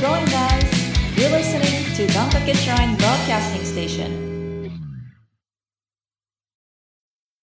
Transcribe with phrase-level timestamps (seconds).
[0.00, 0.64] growing guys!
[1.14, 4.08] You're listening to Gankake Shrine Broadcasting Station.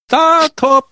[0.07, 0.88] スタート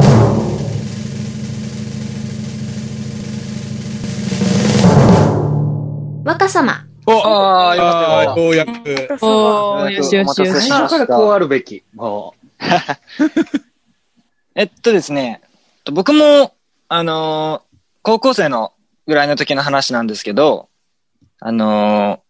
[6.24, 6.86] 若様。
[7.08, 8.72] おああ、よかったようやく。
[9.26, 10.68] おー、よしよしよし。
[10.68, 11.84] 最初からこうあるべき。
[11.96, 12.36] も
[14.54, 15.42] えっとですね、
[15.92, 16.54] 僕も、
[16.90, 17.66] あのー
[18.04, 18.72] 高校生の
[19.08, 20.70] ぐらいの時の話なんですけど、
[21.48, 22.26] あのー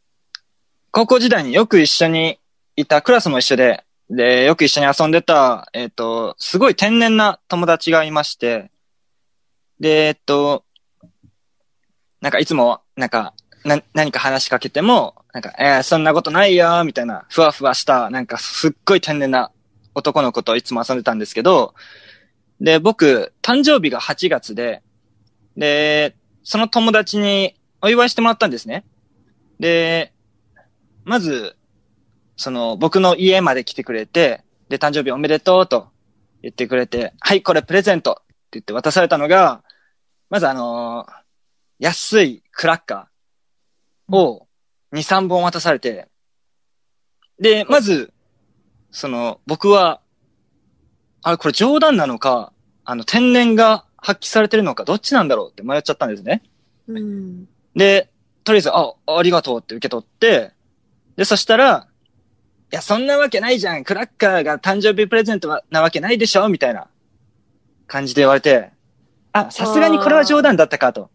[0.91, 2.39] 高校時代によく一緒に
[2.77, 8.71] いた、クラスも一緒で、で、よく一緒に遊んでた、えっと、すごい天然な友達がいまして、
[9.81, 10.63] で、えっと、
[12.21, 13.33] なんかいつも、なんか、
[13.65, 19.51] な、何か話しかけても、なんか、えー、そんなことないよ、みたいな、ふわふわした、なんかすっごい天然な
[19.95, 21.73] 男の子といつも遊んでたんですけど、
[22.61, 24.81] で、僕、誕生日が8月で、
[25.57, 28.85] で、その友達にお祝いしてもらったんですね。
[29.59, 30.13] で、
[31.03, 31.55] まず、
[32.37, 35.89] その、僕の家まで来てくれて、で、誕生日おめでとうと
[36.41, 38.21] 言ってくれて、はい、これプレゼントって
[38.53, 39.63] 言って渡されたのが、
[40.29, 41.25] まずあのー
[41.79, 44.47] 安いクラッカーを
[44.93, 46.07] 2、3本渡されて、
[47.39, 48.13] で、まず、
[48.91, 50.01] その、僕は、
[51.21, 52.53] あれ、これ冗談なのか、
[52.85, 56.43] あの、天然が発揮されてるのか、どっちなんだろうって迷っちゃったんですね。
[56.87, 57.45] うん。
[57.75, 58.09] で、
[58.45, 60.53] とりあえず、あ、ありがとうって受け取って、
[61.17, 61.87] で、そしたら、
[62.71, 63.83] いや、そんなわけないじゃん。
[63.83, 66.87] クラッカーが誕生日プレゼントはなわけないでしょみたいな
[67.87, 68.71] 感じで言われて、
[69.33, 71.09] あ、さすがにこれは冗談だったかと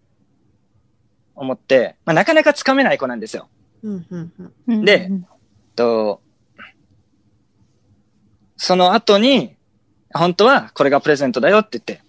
[1.34, 3.48] 思って、まあ、なかなかつかめない子なんですよ。
[3.82, 4.32] うん、うん、
[4.66, 4.84] うん。
[4.84, 5.10] で
[5.76, 6.20] と、
[8.56, 9.56] その後に、
[10.12, 12.02] 本当はこれがプレゼントだよって言って、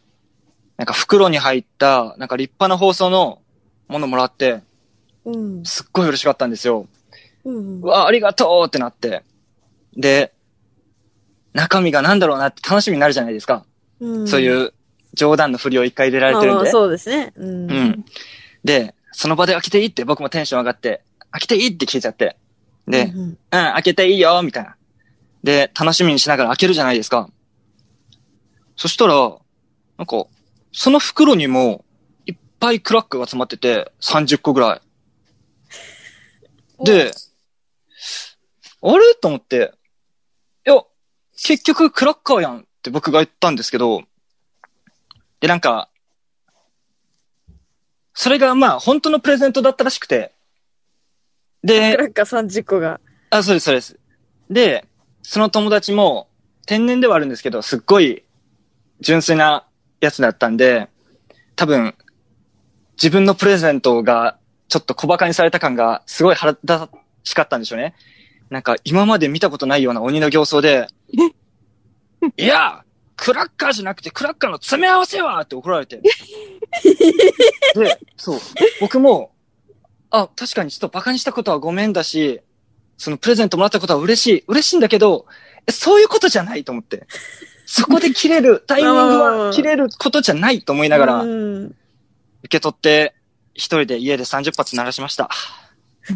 [0.78, 3.42] なんか袋に入った、なんか立派な包装の
[3.88, 4.64] ものもらって、
[5.26, 5.64] うん。
[5.66, 6.88] すっごい嬉しかったんですよ。
[7.46, 7.86] うんう。
[7.86, 9.24] わ、ありがとうってなって。
[9.96, 10.34] で、
[11.54, 13.66] 中身が何だろうなって楽しみになるじゃないですか。
[14.00, 14.28] うん。
[14.28, 14.74] そういう
[15.14, 16.70] 冗談の振りを一回入れられてるんで。
[16.72, 17.34] そうですね。
[17.36, 17.72] うん。
[17.72, 18.06] うん。
[18.64, 22.38] で、その場で開けていいって僕もテンション上がって、開けていいって聞いちゃって。
[22.88, 24.76] で、うんうん、開けていいよ、みたいな。
[25.44, 27.30] で、楽しみにしながら開けるじゃないですか。
[28.76, 29.14] そしたら、
[29.98, 30.26] なんか、
[30.72, 31.84] その袋にも、
[32.26, 34.82] いっぱいクラックが詰まってて、30個ぐらい。
[36.84, 37.12] で、
[38.84, 39.16] あれ？
[39.22, 39.74] と思って、
[40.66, 40.84] いや、
[41.36, 44.04] 結局クラッカーやんって僕が言ったんですけど、
[45.40, 45.90] で、なんか、
[48.14, 50.34] それがまあ、本当のプレゼントだったらしくて、
[51.64, 53.00] で、クラッカー30個が。
[53.30, 54.00] あ、そうです、そうです。
[54.50, 54.86] で、
[55.22, 56.28] その友達も、
[56.66, 58.24] 天然ではあるんですけど、すっごい
[59.00, 59.66] 純粋な
[60.00, 60.90] やつだったんで、
[61.56, 61.96] 多分、
[62.94, 64.38] 自分のプレゼントが
[64.72, 66.90] ちょっと小馬鹿にされた感がすごい腹立た
[67.24, 67.94] しかったんでしょうね。
[68.50, 70.88] なんか今まで見たことないような鬼の形相で、
[72.38, 72.86] いや
[73.18, 76.02] クラッカーじゃなくてクラッカーの詰め合わせはって怒られて。
[77.76, 78.40] で、そう。
[78.80, 79.34] 僕も、
[80.10, 82.40] あ、確かにちょっと馬鹿にしたことはごめんだし、
[82.98, 84.44] そのプレゼントもらったことは嬉しい。
[84.48, 85.26] 嬉しいんだけど、
[85.68, 87.08] えそういうことじゃないと思って。
[87.66, 91.76] そこで切れる、タイミングは切れることじゃないと思いながら、受うん。
[92.48, 93.16] け取って、
[93.62, 95.30] 一人で家で30発鳴らしました。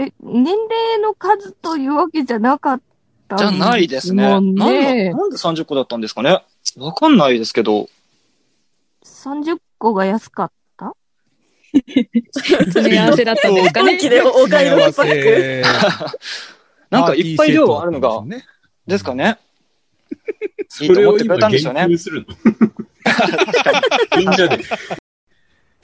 [0.00, 2.80] え、年齢の数というわけじゃなかっ
[3.28, 4.24] たじゃないですね。
[4.24, 6.42] なんねで、なんで30個だったんですかね
[6.76, 7.88] わかんないですけど。
[9.04, 10.92] 30個が安かった？
[12.34, 13.96] 詰め合わせだったんですかね。
[16.90, 18.44] なんかいっぱい量あるのが、ね。
[18.88, 19.38] ですかね。
[20.80, 21.86] いいそれをと思ってくれ今たんでしょうね。
[24.18, 24.58] みんなで。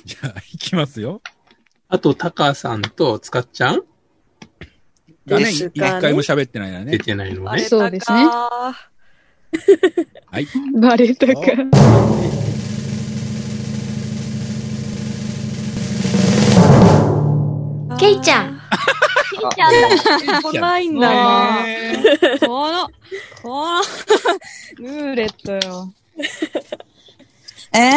[0.04, 1.20] じゃあ、いきますよ。
[1.88, 3.82] あと、タカさんとつかっちゃん？
[5.26, 6.98] がね、一ですかね回も喋ってないな出ね。
[6.98, 7.64] てないのねバレ。
[7.64, 8.90] そうですねたか
[10.26, 10.46] はい。
[10.80, 11.40] バレたか。
[17.98, 18.50] ケイちゃん。
[18.54, 19.66] いや
[20.32, 20.42] だ。
[20.42, 21.64] 来ないんだな。
[21.64, 22.02] ね
[22.40, 22.88] この、
[23.42, 23.80] この、
[24.78, 25.92] ルーレットよ。
[27.72, 27.90] えー。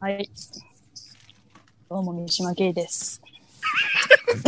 [0.00, 0.30] はい。
[1.90, 3.20] どうも、三島圭です。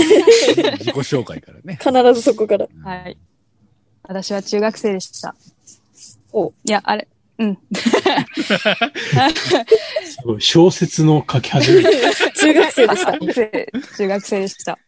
[0.78, 1.78] 自己紹介からね。
[1.78, 2.66] 必ずそこから。
[2.82, 3.18] はい。
[4.04, 5.36] 私は中学生でした。
[6.32, 7.06] おいや、あれ、
[7.40, 7.58] うん。
[10.06, 11.82] すごい小説の書き始め。
[12.32, 13.12] 中学生でした。
[13.12, 14.78] 中学生、中学生でした。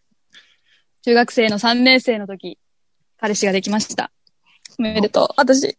[1.02, 2.58] 中学生の3年生の時、
[3.18, 4.10] 彼氏ができました。
[4.78, 5.76] おめでとう、私。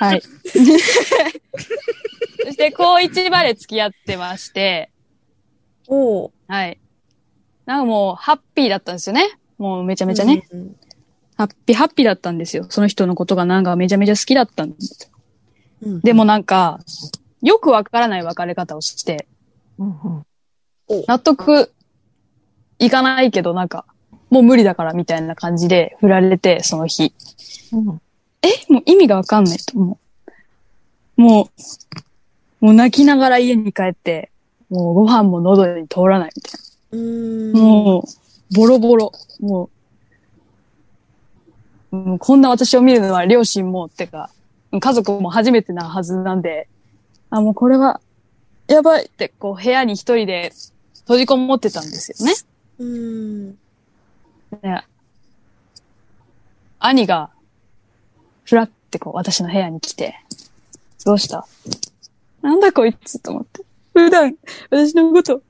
[0.00, 0.22] はい。
[0.22, 4.90] そしてで、高一まで付き合ってまして、
[5.88, 6.32] おう。
[6.48, 6.78] はい。
[7.66, 9.38] なんかもう、ハッピーだったんですよね。
[9.58, 10.46] もうめちゃめちゃね。
[10.50, 10.76] うん。
[11.36, 12.66] ハッピー、ハッピーだったんですよ。
[12.68, 15.10] その人のことがなんかめちゃめちゃ好きだったんです。
[15.82, 16.78] うんでもなんか、
[17.42, 19.26] よくわからない別れ方をして、
[20.88, 21.72] 納得
[22.78, 23.84] いかないけど、なんか、
[24.30, 27.12] もう無理だからみたいな感じで振られて、その日。
[28.42, 29.98] えもう意味がわかんないと思
[31.16, 31.20] う。
[31.20, 31.50] も
[32.60, 34.30] う、もう泣きながら家に帰って、
[34.70, 36.60] もうご飯も喉に通らないみたい
[36.92, 37.52] うん。
[37.52, 37.60] な。
[37.60, 39.12] もう、ボロボロ。
[39.40, 39.70] も
[41.92, 44.30] う、うんこんな私を見るのは両親も、ってか、
[44.78, 46.68] 家族も初めてなはずなんで、
[47.30, 48.00] あ、もうこれは、
[48.66, 50.52] やばいって、こう部屋に一人で
[51.00, 52.34] 閉じこもってたんですよね。
[52.78, 53.50] うん。
[54.62, 54.82] で
[56.78, 57.30] 兄が、
[58.52, 60.14] ふらってこう、私の部屋に来て、
[61.06, 61.46] どうした？
[62.42, 63.64] なんだこいつと思って。
[63.94, 64.36] 普段、
[64.68, 65.40] 私のこと、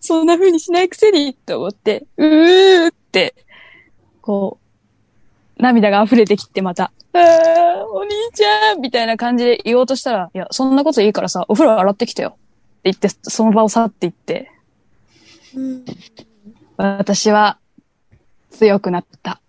[0.00, 3.36] そんな風にしないくせに、と思って、うーって、
[4.22, 4.58] こ
[5.56, 7.20] う、涙が溢れてきてまた、あー、
[7.92, 12.30] お兄ちゃんみたいな感じで言おうとしたら、いや、そんなこといいからさ、お風呂洗ってきてよ。
[12.30, 12.38] って
[12.86, 14.50] 言って、その場を去っていって、
[15.54, 15.84] うん。
[16.76, 17.60] 私は
[18.50, 19.40] 強くなった。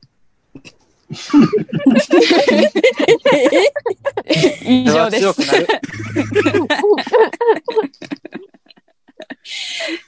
[4.63, 5.39] 以上です強く。
[5.45, 5.67] なる。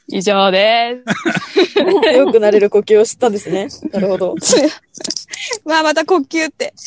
[0.07, 1.01] 以上で
[1.74, 1.80] す。
[2.15, 3.69] よくなれる呼吸を知ったんですね。
[3.92, 4.36] なるほど。
[5.65, 6.74] まあ、また呼吸って。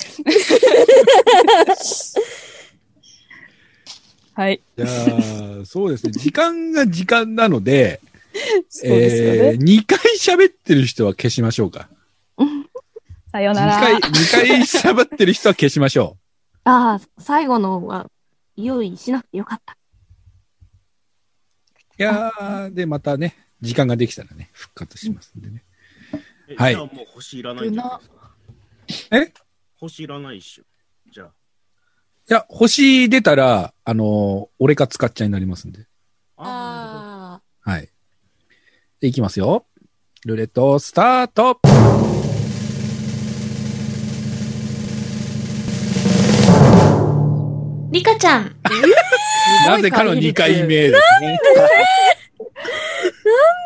[4.34, 4.60] はい。
[4.76, 4.88] じゃあ、
[5.64, 6.12] そうですね。
[6.12, 8.00] 時間が時間なので、
[8.68, 9.38] そうですよね。
[9.38, 11.88] えー、2回喋ってる人は消しましょうか。
[13.34, 13.80] 2さよなら。
[13.80, 16.18] 回、二回喋ってる人は消しましょ
[16.64, 18.08] ああ、最後のは、
[18.56, 19.72] 用意しなくてよかった。
[19.72, 19.76] う。
[21.98, 25.64] いやー、で、またね、時間ができたらね、復活しますんでね。
[26.46, 28.00] えはいじゃあもう星いらないんじゃ。
[29.10, 29.32] え？
[29.76, 30.64] 星いらないっしょ。
[31.10, 31.28] じゃい
[32.28, 35.86] や、星出たら、あのー俺か使っちゃいになりますんで。
[36.36, 37.40] あ。
[37.64, 37.88] あはい。
[39.00, 39.66] で、いきますよ。
[40.26, 41.60] ルーレット、スタート
[48.24, 48.56] ちゃん。
[49.68, 51.38] なぜかの2回目ですね。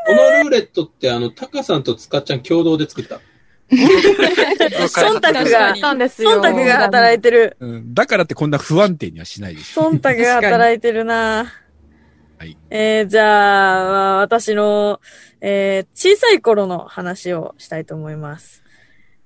[0.07, 3.21] このルーレットって、あの、タカさんとつかっちゃん共同で作った？
[3.71, 5.75] 忖度が。
[5.77, 7.57] 忖度が働いてる。
[7.61, 9.83] うん、だからってこんな不安定にはしないでしょ。
[9.91, 11.53] 忖度が働いてるな
[12.39, 12.57] はい。
[12.71, 15.01] えー、じゃあ、まあ私の、
[15.41, 18.65] えー、小さい頃の話をしたいと思います。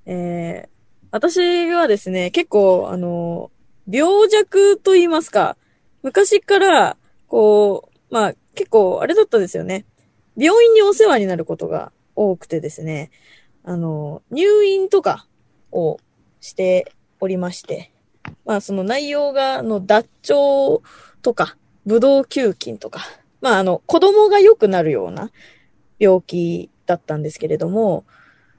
[0.07, 0.69] えー、
[1.13, 3.52] 私はですね、結構、あの、
[3.89, 5.57] 病弱と言いますか、
[6.03, 6.97] 昔から、
[7.29, 9.85] こう、まあ、結構、あれだったですよね。
[10.37, 13.11] 病院にお世話になることが多くてですね、
[13.65, 15.27] あの、入院とか
[15.71, 15.99] を
[16.41, 17.93] しておりまして、
[18.45, 20.83] まあ、その内容が、あの、脱腸
[21.23, 21.57] とか、
[21.87, 23.01] ブドウ球菌とか、
[23.41, 25.31] まあ、あの、子供が良くなるような
[25.99, 28.05] 病気だったんですけれども、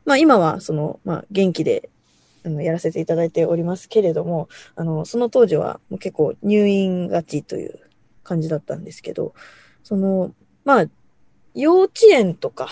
[0.05, 1.89] まあ、今は、その、まあ、元気で、
[2.45, 7.79] あの、やらせていただいておりますけれども、あの、その当時は、もう結構入院がちという
[8.23, 9.33] 感じだったんですけど、
[9.83, 10.33] その、
[10.65, 10.85] まあ、
[11.55, 12.69] 幼稚園とか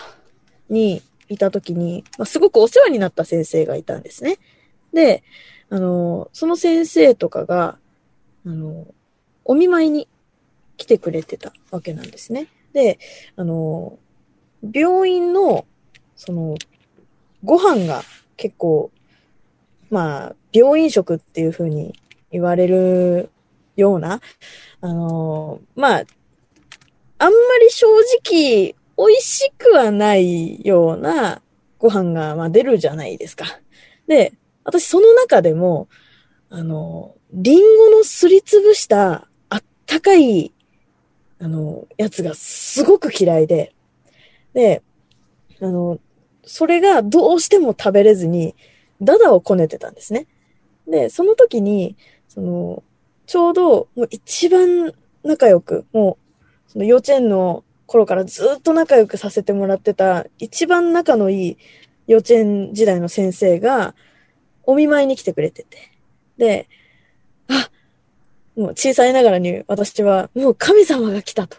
[0.70, 4.38] にいた時に、まあ、すごくお世話になった先生がいたんですね。
[4.94, 5.24] で、
[5.70, 7.78] あの、その先生とかが、
[8.46, 8.88] あの、
[9.46, 10.08] お見舞いに
[10.78, 12.48] 来てくれてたわけなんですね。
[12.74, 13.00] で、
[13.36, 14.00] あの、
[14.74, 15.66] 病院の、
[16.16, 16.56] その、
[17.44, 18.04] ご飯が
[18.38, 18.92] 結構、
[19.92, 21.94] まあ、病院食っていう風に
[22.32, 23.30] 言われる
[23.76, 24.22] ような、
[24.80, 26.04] あの、まあ、
[27.20, 27.32] あんま
[27.62, 27.86] り正
[28.24, 31.42] 直、美味しくはないような
[31.78, 33.46] ご飯が、まあ、出るじゃないですか。
[34.08, 34.34] で、
[34.64, 35.88] 私その中でも、
[36.50, 40.54] あの、リンゴのすりつぶしたあったかい、
[41.40, 43.74] あの、やつがすごく嫌いで、
[44.54, 44.82] で、
[45.62, 46.00] あの、
[46.44, 48.56] それがどうしても食べれずに、
[49.01, 50.27] ダダをこねてたんですね。
[50.88, 51.96] で、その時に、
[52.27, 52.84] その、
[53.25, 54.93] ちょうど、もう一番
[55.24, 56.17] 仲良く、も
[56.67, 61.58] う、その幼稚園の頃からずっと仲良くさせてもらってた、一番仲のいい
[62.08, 63.96] 幼稚園時代の先生が、
[64.63, 65.91] お見舞いに来てくれてて。
[66.38, 66.67] で、
[67.48, 67.70] あ、
[68.55, 71.58] もう小さいながらに私は、もう神様が来たと。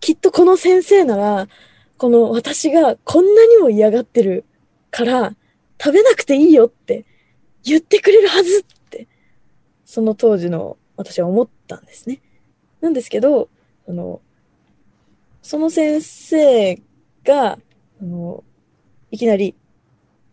[0.00, 1.48] きっとこの先生なら、
[1.96, 4.44] この私がこんなにも嫌がってる
[4.90, 5.34] から、
[5.80, 7.04] 食べなくていいよって
[7.62, 9.06] 言ってくれるはずって、
[9.84, 12.20] その当時の私は思ったんですね。
[12.80, 13.48] なんですけど、
[13.88, 14.20] あの、
[15.42, 16.80] その先生
[17.24, 18.44] が、あの、
[19.10, 19.54] いきなり、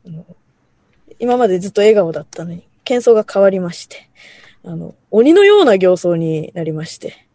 [0.06, 0.26] あの、
[1.20, 4.10] 今までずっと笑顔だったのに、喧騒が変わりまして、
[4.64, 7.28] あの、鬼のような形相になりまして、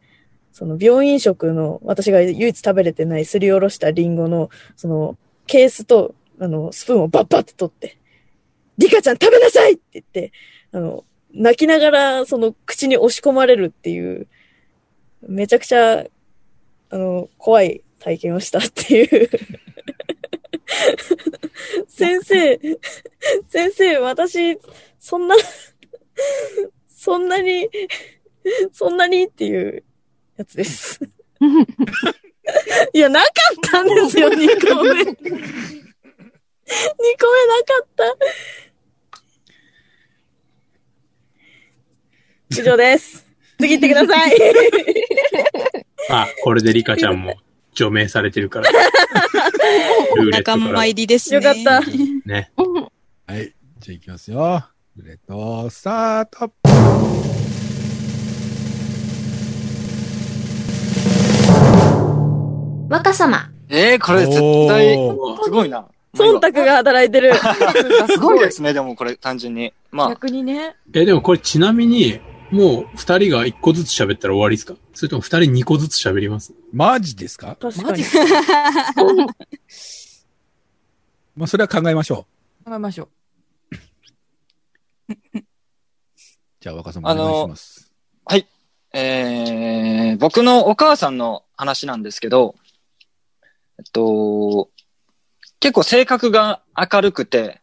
[0.52, 7.96] その病院食の、私が唯一食べれてないすりおろしたリンゴの、その、ケースと、あの、スプーンをバッバッって取って、
[8.80, 10.32] リカちゃん食べなさいって言って、
[10.72, 14.26] あの、泣きながら、その、口に押し込まれるっていう、
[15.22, 16.06] めちゃくちゃ、
[16.90, 19.28] あの、怖い体験をしたっていう。
[21.88, 22.58] 先生、
[23.48, 24.58] 先生、私、
[24.98, 25.36] そんな、
[26.88, 27.68] そんなに、
[28.72, 29.84] そんなにっていう
[30.38, 30.98] やつです。
[32.94, 33.28] いや、なかっ
[33.70, 34.40] たんですよ、2個
[34.82, 34.90] 目。
[34.90, 35.14] 2個目な
[37.64, 38.16] かった。
[42.50, 43.24] 以上です。
[43.60, 44.34] 次行ってください。
[46.10, 47.36] あ、これでリカちゃんも
[47.74, 48.70] 除名されてるから。
[50.16, 51.36] ルーレット仲から間入りですね。
[51.36, 51.80] よかった。
[52.26, 52.50] ね。
[53.26, 53.54] はい。
[53.78, 54.64] じゃあ行きますよ。
[54.96, 56.52] ルーレット、スタート。
[62.88, 63.48] 若様。
[63.68, 65.86] えー、これ絶対、おすごいな。
[66.14, 67.32] 忖度が働いてる。
[68.10, 69.72] すごいですね、でもこれ単純に。
[69.92, 70.74] まあ、逆にね。
[70.92, 74.74] え、でもこれちなみに、もう二人が一個ずつ喋ったら終わりですか？
[74.94, 76.52] それとも二人二個ずつ喋ります？
[76.72, 77.56] マジですか？
[77.60, 78.02] 確かに。
[81.36, 82.26] まあ、それは考えましょ
[82.64, 83.08] 考えましょう。
[86.60, 87.92] じゃあ、若様お願いします。
[88.24, 88.46] はい。
[88.92, 92.56] えー、僕のお母さんの話なんですけど、
[93.78, 94.68] えっと、
[95.60, 97.60] 結構性格が明るくて、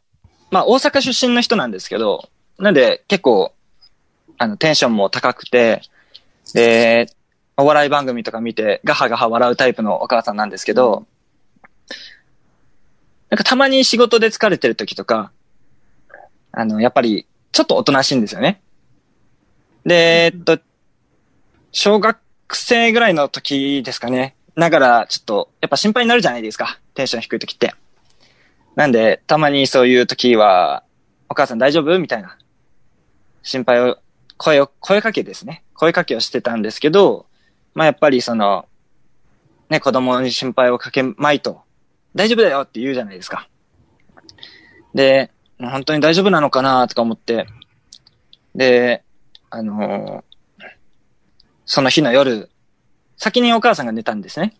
[0.50, 3.54] まあ大阪出身の人なんですけど、なんで結構、
[4.38, 5.82] あの、テンションも高くて、
[6.54, 7.08] で、
[7.58, 11.08] お笑い番組とか見てガハガハ笑うタイプのお母さんなんですけど、
[13.30, 15.32] なんかたまに仕事で疲れてる時とか、
[16.52, 18.62] あの、やっぱりちょっとおとなしいんですよね。
[19.86, 20.60] で、えっと、
[21.72, 22.18] 小学
[22.54, 24.36] 生ぐらいの時ですかね。
[24.56, 26.80] ながら、ちょっと、やっぱ心配になるじゃないですか。
[26.94, 27.76] テンション低い時って。
[28.76, 30.84] なんで、たまにそういう時は、
[31.30, 32.00] お母さん大丈夫？
[32.00, 32.38] みたいな。
[33.44, 33.98] 心配を、
[34.38, 35.64] 声を、声かけですね。
[35.74, 37.26] 声かけをしてたんですけど、
[37.74, 38.66] まあやっぱりその、
[39.70, 41.62] ね、子供に心配をかけまいと、
[42.16, 43.50] 大丈夫だよって言うじゃないですか。
[44.94, 47.48] で、本当に大丈夫なのかなとか思って、
[48.56, 49.04] で、
[49.50, 50.28] あのー
[51.70, 52.50] その日の夜、
[53.18, 54.54] 先にお母さんが寝たんですね。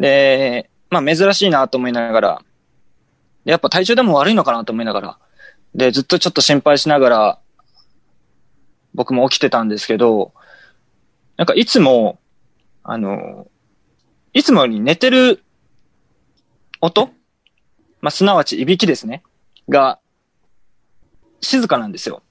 [0.00, 2.42] で、まあ珍しいなと思いながら、
[3.44, 5.18] やっぱ体調でも悪いのかなと思いながら、
[5.76, 7.39] で、ずっとちょっと心配しながら、
[8.94, 10.32] 僕も起きてたんですけど、
[11.36, 12.18] なんかいつも、
[12.82, 13.46] あの、
[14.32, 15.42] いつもより寝てる
[16.80, 17.10] 音
[18.00, 19.22] まあ、すなわちいびきですね。
[19.68, 19.98] が、
[21.40, 22.22] 静かなんですよ。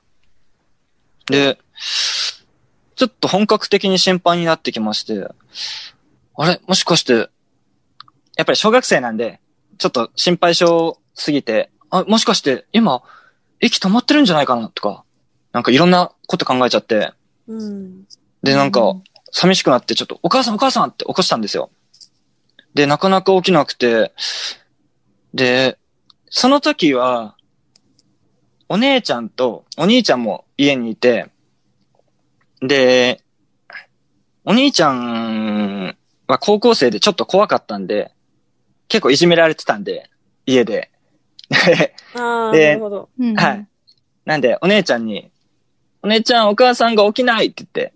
[1.27, 1.59] で、
[2.95, 5.27] ちょっと本格的に心配になってきまして、
[6.35, 6.59] あれ？
[6.67, 7.29] もしかして、
[8.35, 9.39] やっぱり小学生なんで、
[9.77, 13.03] ちょっと心配性すぎて、あ、もしかして今、
[13.59, 14.69] 息止まってるんじゃないかな？
[14.69, 15.03] とか、
[15.51, 17.13] なんかいろんなこと考えちゃって、
[17.47, 18.05] うん。
[18.43, 18.95] で、なんか、
[19.31, 21.71] 寂しくなって、ちょっと、お母さんお母さんって起こしたんですよ。
[22.73, 24.13] で、なかなか起きなくて、
[25.33, 25.77] で、
[26.29, 27.35] その時は、
[28.67, 31.31] お姉ちゃんとお兄ちゃんも家にいて、
[32.61, 33.23] で、
[34.45, 38.11] お兄ちゃんは高校生でちょっと怖かったんで、
[38.87, 40.09] 結構いじめられてたんで、
[40.45, 40.91] 家で。
[42.15, 43.09] ああ、でなるほど。
[43.35, 43.67] はい。
[44.25, 45.31] なんで、お姉ちゃんに、
[46.01, 47.93] お姉ちゃんお母さんが起きないって言って、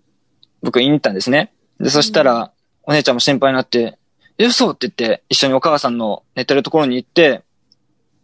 [0.62, 1.52] 僕言いに行ったんですね。
[1.80, 3.98] で、そしたら、お姉ちゃんも心配になって、
[4.38, 7.42] え、嘘って言って、一緒にお母さんの寝てるところに行って、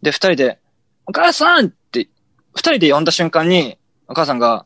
[0.01, 0.59] で、二人で、
[1.05, 2.09] お母さんって、
[2.53, 4.65] 二人で呼んだ瞬間に、お母さんが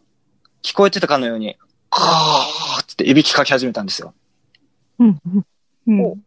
[0.64, 1.58] 聞こえてたかのように、
[1.90, 4.14] カーって言っていびきかき始めたんですよ。
[5.00, 5.20] うん。
[5.88, 6.24] うん。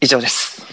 [0.00, 0.64] 以上です。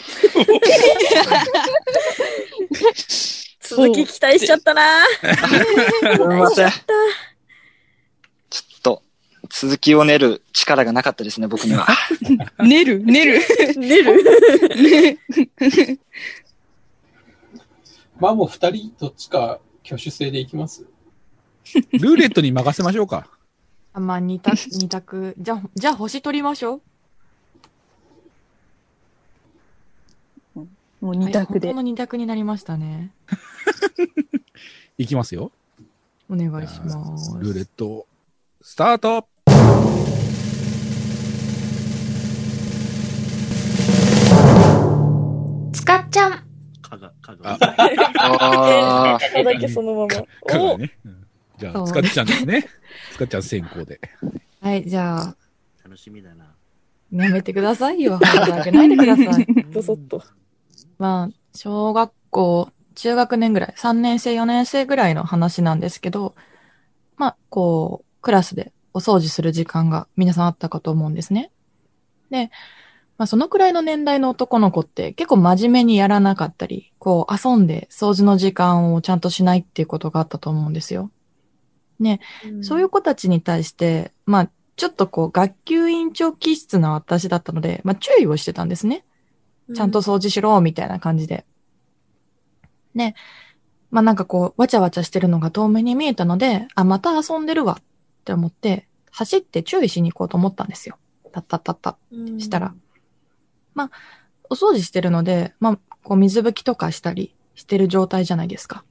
[3.69, 5.03] 続き期待しちゃったな。
[5.05, 6.69] すみません。
[8.49, 9.03] ちょっと、
[9.49, 11.87] 続きを練る力がなかったですね、僕には。
[12.59, 13.41] 寝る寝る
[13.77, 14.23] 寝る
[18.19, 20.85] まあもう二人どっちか挙手制でいきます？
[21.93, 23.27] ルーレットに任せましょうか。
[23.93, 25.35] まあ、二択、二択。
[25.37, 26.81] じゃあ、じゃあ星取りましょ
[31.01, 31.15] もうう。
[31.15, 31.77] 二択ではいこ。
[31.77, 33.11] の二択になりましたね。
[34.97, 35.51] いきますよ。
[36.29, 37.37] お願いします。
[37.39, 38.05] ルーレット、
[38.61, 39.27] スタート
[45.71, 46.31] つかっちゃん。
[46.81, 47.57] かが、かが。
[47.61, 50.07] あえーだけそのまま。
[50.47, 50.97] かおがね。
[51.05, 51.27] うん
[51.57, 52.67] じゃあ、つかっちゃんですね。
[53.13, 53.99] つかっちゃん先行で。
[54.61, 55.35] はい、じゃあ、
[55.83, 56.53] 楽しみだな。
[57.11, 58.17] やめてくださいよ。
[58.17, 59.45] ハードル上げないでください。
[59.73, 60.23] ぼそっと。
[60.97, 66.35] まあ、小学校、中学年ぐらい、3年生、4年生ぐらいの話なんですけど、
[67.15, 71.51] まあ、こう、クラスでお掃除する時間が皆さんあったかと思うんですね。
[72.29, 72.49] で、
[73.17, 81.11] まあ、そのくらいの年代の男の子って結構真面目にやらなかったり、こう、遊んで掃除の時間をちゃんとしないっていうことがあったと思うんですよ。
[82.61, 89.03] そういう子たちに対して、まあ、ちょっとこう、学級委員長気質な私だったので、まあ、注意をしてたんですね。
[89.73, 91.45] ちゃんと掃除しろ、みたいな感じで。
[92.93, 93.15] ね。
[93.89, 97.83] まあなんかこう、わちゃわちゃしてるのが遠目に見えたので、あ、また遊んでるわっ
[98.25, 100.97] て思って、走って注意しに行こうと思ったんですよ。
[101.31, 101.97] たったったった。
[102.11, 102.73] うんしたら。
[103.73, 103.91] まあ、
[104.49, 108.83] お掃除してるので、まあ、こう水拭きとかしたりしてる状態じゃないですか。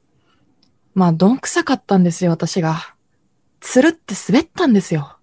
[0.94, 2.76] まあ、どんくさかったんですよ、私が。
[3.60, 5.15] つるって滑ったんですよ。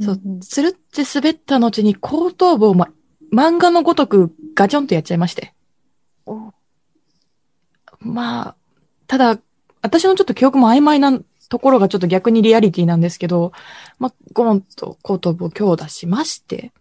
[0.00, 2.88] そう、つるって滑った後に後頭部をま、
[3.32, 5.54] 漫画のごとくガチョンとやっちゃいまして。
[8.00, 8.56] まあ、
[9.06, 9.38] ただ、
[9.82, 13.52] 私のちょっと記憶も曖昧なところがちょっと逆にリアリティなんですけど、
[13.98, 16.72] まあ、ゴンと後頭部を強打しまして、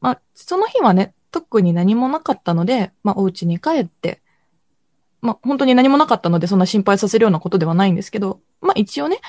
[0.00, 4.20] まあ、その日はね、特に何もなかったので、まあ、お家に帰って、
[5.20, 9.20] まあ、本当に何もなかったので、そんな心配させるようなことではないんですけど、まあ、一応ね、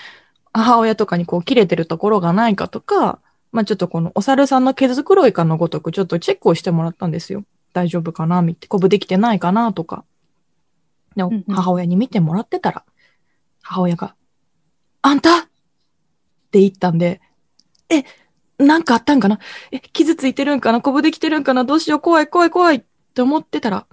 [0.54, 3.20] 母親とかにこう切れてるところがないかとか、
[3.52, 7.44] まあちょっとこのお猿さんの毛づくろいかのごとくちょっとチェックをしてもらったんですよ。
[7.74, 10.06] 大丈夫かなみって、こぶできてないかなとか。
[11.16, 11.44] で、んうん。
[11.50, 12.84] 母親に見てもらってたら、
[13.62, 14.16] 母親が、
[15.02, 15.40] あんた？
[15.40, 15.42] っ
[16.52, 17.20] て言ったんで、
[17.90, 18.04] え、
[18.64, 19.40] なんかあったんかな？
[19.72, 20.82] え、傷ついてるんかな？
[20.82, 21.64] こぶできてるんかな？
[21.64, 22.00] どうしよう？
[22.00, 23.88] 怖い怖い怖いって思ってたら、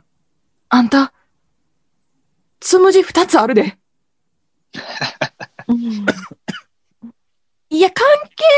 [0.69, 1.13] あんた、
[2.61, 3.79] つむじ二つあるで。
[7.71, 8.05] いや、関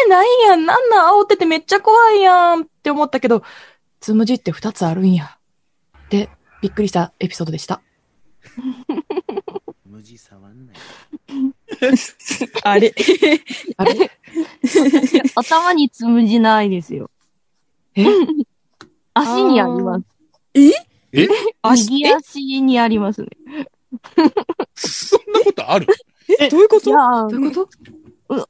[0.04, 0.64] 係ないやん。
[0.64, 3.42] なんなん煽っててめっちゃ怖いやんって思ったけど、
[4.00, 5.36] つむじって二つあるんや。
[6.08, 6.30] で、
[6.62, 7.82] びっくりしたエピソードでした。
[9.84, 10.76] 無地触んない。
[12.64, 12.94] あれ？
[13.76, 14.10] あれ？
[15.34, 17.10] 頭につむじないですよ。
[17.94, 18.06] え？
[19.12, 20.04] 足にあります。
[20.54, 20.70] え？
[21.62, 23.28] 右足にありますね。
[24.74, 25.86] そんなことある？
[26.40, 26.88] え、どういうこと？
[26.88, 27.62] いやーどういうこと？
[27.64, 27.68] う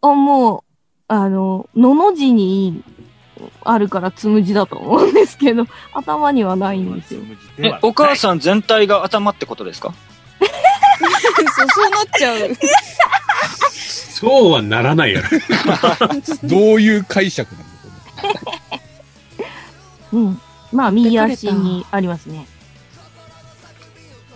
[0.01, 0.63] あ、もう、
[1.09, 2.83] あの、のの字に
[3.65, 7.21] あるからつむじだと思うんですけど、 頭にはないんですよ。
[7.59, 9.93] え、お母さん全体が頭ってことですか？
[10.41, 12.57] そう、そうなっちゃう。
[13.71, 15.29] そうはならないやろ。
[16.49, 17.65] どういう解釈なん
[18.35, 18.79] だこ
[20.13, 20.41] うん。
[20.73, 22.47] まあ、右足にありますね。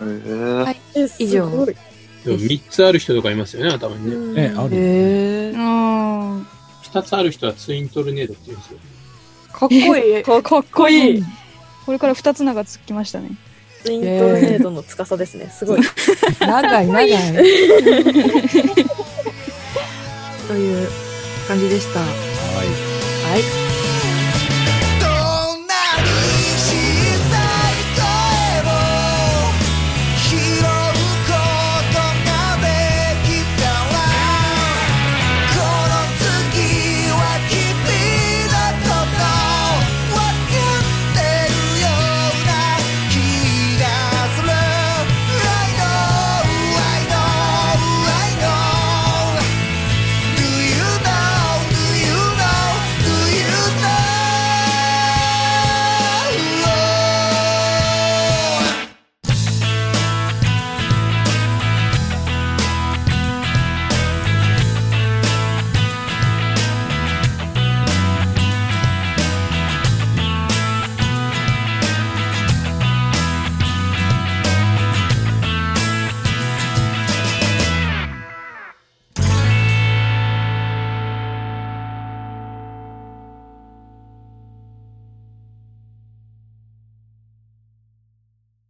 [0.01, 0.81] へーはい。
[0.95, 1.49] え以上
[2.27, 4.15] でも3つある人とかいますよね、頭にね。
[4.15, 4.75] うんれね、ある。
[4.75, 5.53] へー。
[5.53, 6.47] うーん。
[6.83, 8.79] 2つある人はツイントルネードって言うんですよ。
[9.53, 10.23] かっこいい。
[10.23, 11.23] かかっこいい。
[11.85, 13.31] これから二つ名がつきましたね。
[13.83, 15.49] ツイントルネードの司ですね。
[15.49, 15.81] すごい。
[16.39, 17.09] 長い長い。
[20.47, 20.89] という
[21.47, 21.99] 感じでした。
[22.01, 22.09] はい。
[22.09, 23.37] は
[23.73, 23.76] い。